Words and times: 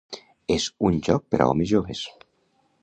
És 0.55 0.65
un 0.89 0.97
joc 1.09 1.27
per 1.35 1.43
a 1.45 1.49
homes 1.53 1.71
joves. 1.75 2.05